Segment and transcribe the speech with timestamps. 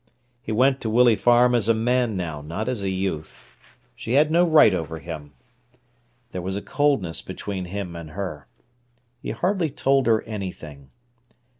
[0.41, 3.45] He went to Willey Farm as a man now, not as a youth.
[3.93, 5.33] She had no right over him.
[6.31, 8.47] There was a coldness between him and her.
[9.21, 10.89] He hardly told her anything.